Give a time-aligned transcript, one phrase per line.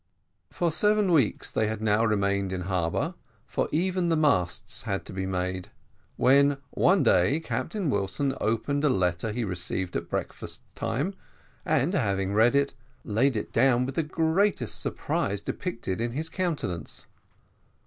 [0.49, 3.13] For seven weeks they had now remained in harbour,
[3.45, 5.69] for even the masts had to be made,
[6.17, 11.13] when, one day, Captain Wilson opened a letter he received at breakfast time,
[11.65, 17.05] and having read it, laid it down with the greatest surprise depicted in his countenance.